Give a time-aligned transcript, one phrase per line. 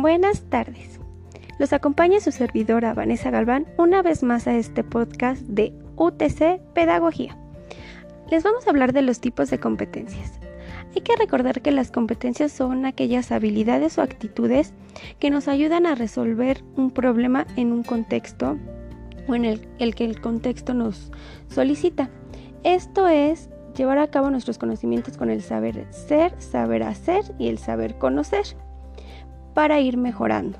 [0.00, 0.98] Buenas tardes.
[1.58, 7.36] Los acompaña su servidora Vanessa Galván una vez más a este podcast de UTC Pedagogía.
[8.30, 10.40] Les vamos a hablar de los tipos de competencias.
[10.96, 14.72] Hay que recordar que las competencias son aquellas habilidades o actitudes
[15.18, 18.56] que nos ayudan a resolver un problema en un contexto
[19.28, 21.12] o en el, el que el contexto nos
[21.48, 22.08] solicita.
[22.64, 27.58] Esto es llevar a cabo nuestros conocimientos con el saber ser, saber hacer y el
[27.58, 28.46] saber conocer
[29.54, 30.58] para ir mejorando.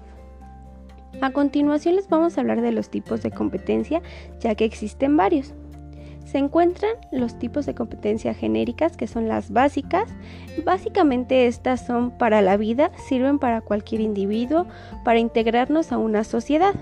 [1.20, 4.00] A continuación les vamos a hablar de los tipos de competencia,
[4.40, 5.54] ya que existen varios.
[6.24, 10.08] Se encuentran los tipos de competencia genéricas, que son las básicas.
[10.64, 14.66] Básicamente estas son para la vida, sirven para cualquier individuo,
[15.04, 16.74] para integrarnos a una sociedad.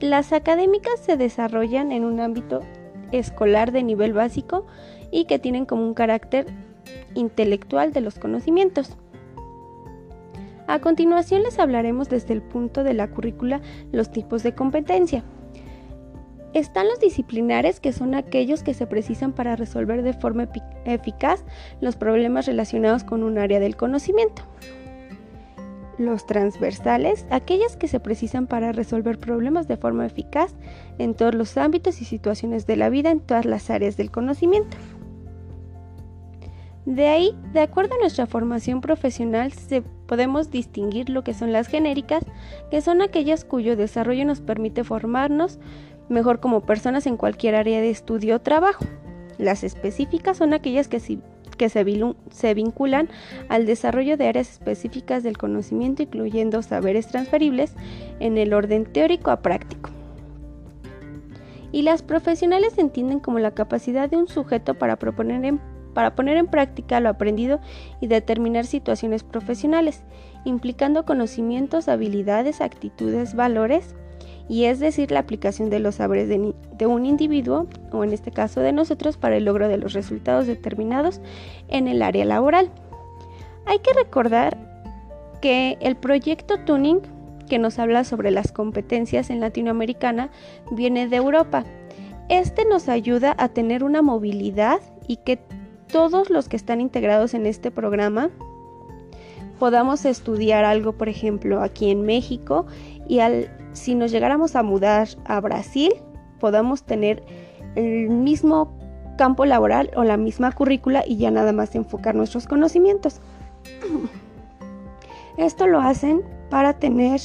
[0.00, 2.62] Las académicas se desarrollan en un ámbito
[3.12, 4.66] escolar de nivel básico
[5.10, 6.46] y que tienen como un carácter
[7.14, 8.96] intelectual de los conocimientos.
[10.70, 15.24] A continuación les hablaremos desde el punto de la currícula los tipos de competencia.
[16.54, 20.48] Están los disciplinares, que son aquellos que se precisan para resolver de forma
[20.84, 21.44] eficaz
[21.80, 24.42] los problemas relacionados con un área del conocimiento.
[25.98, 30.54] Los transversales, aquellas que se precisan para resolver problemas de forma eficaz
[30.98, 34.76] en todos los ámbitos y situaciones de la vida en todas las áreas del conocimiento.
[36.86, 41.68] De ahí, de acuerdo a nuestra formación profesional, se podemos distinguir lo que son las
[41.68, 42.24] genéricas,
[42.70, 45.58] que son aquellas cuyo desarrollo nos permite formarnos
[46.08, 48.84] mejor como personas en cualquier área de estudio o trabajo.
[49.38, 51.84] Las específicas son aquellas que, se,
[52.54, 53.08] vinculan
[53.48, 57.74] al desarrollo de áreas específicas del conocimiento, incluyendo saberes transferibles
[58.18, 59.90] en el orden teórico a práctico.
[61.72, 65.60] Y las profesionales se entienden como la capacidad de un sujeto para proponer en
[66.00, 67.60] para poner en práctica lo aprendido
[68.00, 70.02] y determinar situaciones profesionales,
[70.46, 73.94] implicando conocimientos, habilidades, actitudes, valores,
[74.48, 78.60] y es decir, la aplicación de los saberes de, un individuo, o en este caso
[78.60, 81.20] de nosotros, para el logro de los resultados determinados
[81.68, 82.70] en el área laboral.
[83.66, 84.56] Hay que recordar
[85.42, 87.02] que el proyecto Tuning,
[87.46, 90.30] que nos habla sobre las competencias en Latinoamericana,
[90.70, 91.66] viene de Europa.
[92.30, 95.40] Este nos ayuda a tener una movilidad y que
[95.92, 98.30] todos los que están integrados en este programa
[99.58, 102.66] podamos estudiar algo, por ejemplo, aquí en México
[103.08, 105.92] y al si nos llegáramos a mudar a Brasil,
[106.40, 107.22] podamos tener
[107.76, 108.76] el mismo
[109.16, 113.20] campo laboral o la misma currícula y ya nada más enfocar nuestros conocimientos.
[115.36, 117.20] Esto lo hacen para tener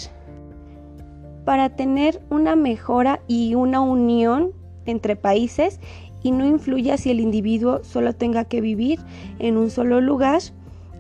[1.46, 4.52] para tener una mejora y una unión
[4.86, 5.80] entre países
[6.26, 9.00] y no influya si el individuo solo tenga que vivir
[9.38, 10.42] en un solo lugar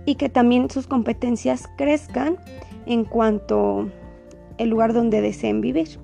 [0.05, 2.37] y que también sus competencias crezcan
[2.85, 3.89] en cuanto
[4.59, 5.99] el lugar donde deseen vivir.